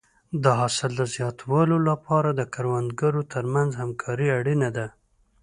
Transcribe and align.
د 0.43 0.45
حاصل 0.59 0.91
د 0.97 1.01
زیاتوالي 1.15 1.79
لپاره 1.89 2.29
د 2.33 2.41
کروندګرو 2.53 3.21
ترمنځ 3.33 3.71
همکاري 3.81 4.27
اړینه 4.39 4.69
ده. 4.77 4.87